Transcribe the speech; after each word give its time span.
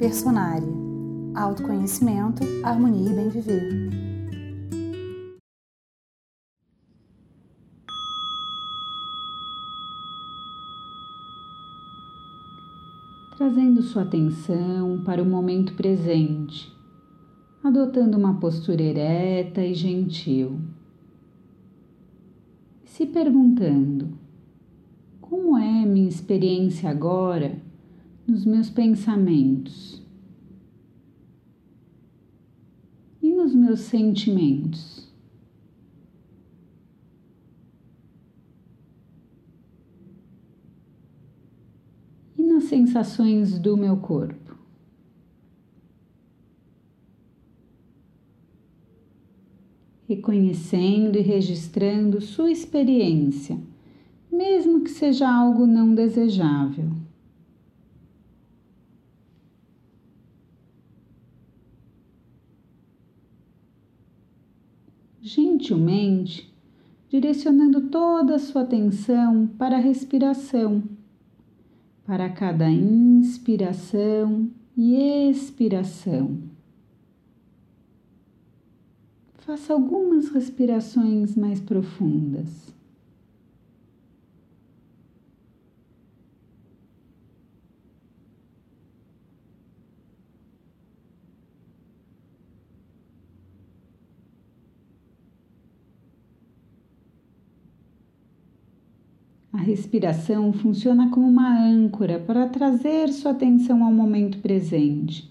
Personária. 0.00 0.66
Autoconhecimento, 1.34 2.42
harmonia 2.64 3.10
e 3.10 3.14
bem 3.14 3.28
viver. 3.28 3.90
Trazendo 13.36 13.82
sua 13.82 14.04
atenção 14.04 15.02
para 15.04 15.22
o 15.22 15.26
momento 15.26 15.74
presente, 15.74 16.74
adotando 17.62 18.16
uma 18.16 18.40
postura 18.40 18.80
ereta 18.80 19.62
e 19.62 19.74
gentil. 19.74 20.58
Se 22.86 23.04
perguntando: 23.04 24.18
como 25.20 25.58
é 25.58 25.84
minha 25.84 26.08
experiência 26.08 26.88
agora 26.88 27.68
nos 28.30 28.44
meus 28.44 28.70
pensamentos 28.70 30.00
e 33.20 33.28
nos 33.28 33.52
meus 33.52 33.80
sentimentos. 33.80 35.12
E 42.38 42.42
nas 42.44 42.64
sensações 42.64 43.58
do 43.58 43.76
meu 43.76 43.96
corpo. 43.96 44.56
Reconhecendo 50.06 51.16
e 51.16 51.20
registrando 51.20 52.20
sua 52.20 52.52
experiência, 52.52 53.58
mesmo 54.30 54.84
que 54.84 54.90
seja 54.90 55.28
algo 55.28 55.66
não 55.66 55.92
desejável. 55.92 57.09
Gentilmente, 65.20 66.52
direcionando 67.08 67.82
toda 67.82 68.36
a 68.36 68.38
sua 68.38 68.62
atenção 68.62 69.46
para 69.58 69.76
a 69.76 69.80
respiração, 69.80 70.82
para 72.04 72.28
cada 72.28 72.70
inspiração 72.70 74.50
e 74.76 75.28
expiração. 75.30 76.38
Faça 79.34 79.72
algumas 79.72 80.28
respirações 80.28 81.36
mais 81.36 81.60
profundas. 81.60 82.72
A 99.60 99.62
respiração 99.62 100.54
funciona 100.54 101.10
como 101.10 101.28
uma 101.28 101.54
âncora 101.54 102.18
para 102.18 102.48
trazer 102.48 103.10
sua 103.10 103.32
atenção 103.32 103.84
ao 103.84 103.92
momento 103.92 104.38
presente 104.38 105.30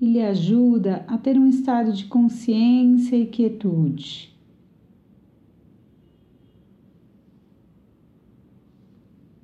e 0.00 0.06
lhe 0.06 0.22
ajuda 0.22 1.04
a 1.06 1.18
ter 1.18 1.36
um 1.36 1.46
estado 1.46 1.92
de 1.92 2.06
consciência 2.06 3.14
e 3.14 3.26
quietude. 3.26 4.34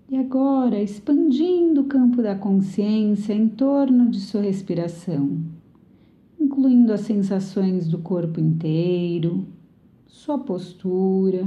E 0.09 0.17
agora, 0.17 0.83
expandindo 0.83 1.83
o 1.83 1.85
campo 1.85 2.23
da 2.23 2.35
consciência 2.35 3.35
em 3.35 3.51
torno 3.51 4.09
de 4.09 4.21
sua 4.21 4.41
respiração, 4.41 5.43
incluindo 6.41 6.91
as 6.91 7.03
sensações 7.03 7.87
do 7.87 7.99
corpo 7.99 8.41
inteiro, 8.41 9.47
sua 10.07 10.39
postura 10.39 11.47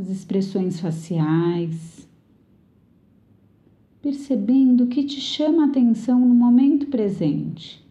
as 0.00 0.08
expressões 0.08 0.80
faciais, 0.80 2.08
percebendo 4.00 4.84
o 4.84 4.86
que 4.86 5.04
te 5.04 5.20
chama 5.20 5.64
a 5.64 5.66
atenção 5.66 6.18
no 6.18 6.34
momento 6.34 6.86
presente. 6.86 7.86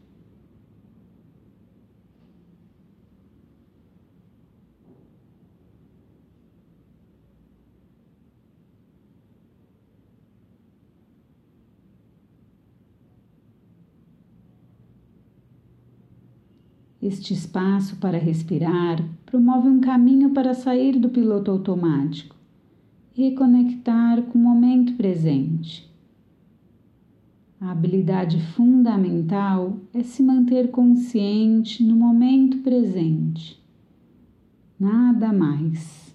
Este 17.02 17.34
espaço 17.34 17.96
para 17.96 18.18
respirar 18.18 19.02
promove 19.26 19.70
um 19.70 19.80
caminho 19.80 20.32
para 20.32 20.54
sair 20.54 21.00
do 21.00 21.10
piloto 21.10 21.50
automático 21.50 22.36
e 23.16 23.30
reconectar 23.30 24.22
com 24.24 24.38
o 24.38 24.42
momento 24.42 24.94
presente. 24.96 25.90
A 27.62 27.72
habilidade 27.72 28.42
fundamental 28.54 29.78
é 29.94 30.04
se 30.04 30.22
manter 30.22 30.72
consciente 30.72 31.84
no 31.84 31.96
momento 31.96 32.58
presente. 32.60 33.62
Nada 34.80 35.31
mais. 35.31 36.09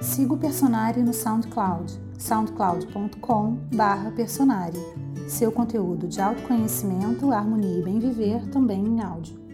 Siga 0.00 0.34
o 0.34 0.38
Personari 0.38 1.02
no 1.02 1.12
SoundCloud, 1.12 1.92
soundcloud.com/personari. 2.18 4.78
Seu 5.26 5.50
conteúdo 5.50 6.06
de 6.06 6.20
autoconhecimento, 6.20 7.32
harmonia 7.32 7.80
e 7.80 7.82
bem 7.82 7.98
viver 7.98 8.48
também 8.48 8.84
em 8.84 9.02
áudio. 9.02 9.47